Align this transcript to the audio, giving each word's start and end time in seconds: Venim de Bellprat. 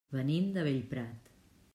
Venim 0.19 0.47
de 0.55 0.63
Bellprat. 0.67 1.31